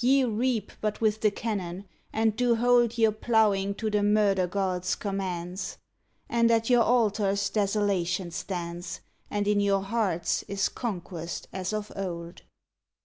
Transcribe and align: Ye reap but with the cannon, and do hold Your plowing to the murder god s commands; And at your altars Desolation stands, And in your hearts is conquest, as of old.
Ye 0.00 0.24
reap 0.24 0.72
but 0.80 1.00
with 1.00 1.20
the 1.20 1.30
cannon, 1.30 1.84
and 2.12 2.34
do 2.34 2.56
hold 2.56 2.98
Your 2.98 3.12
plowing 3.12 3.72
to 3.76 3.88
the 3.88 4.02
murder 4.02 4.48
god 4.48 4.82
s 4.82 4.96
commands; 4.96 5.78
And 6.28 6.50
at 6.50 6.68
your 6.68 6.82
altars 6.82 7.48
Desolation 7.50 8.32
stands, 8.32 9.00
And 9.30 9.46
in 9.46 9.60
your 9.60 9.82
hearts 9.82 10.42
is 10.48 10.68
conquest, 10.68 11.46
as 11.52 11.72
of 11.72 11.92
old. 11.94 12.42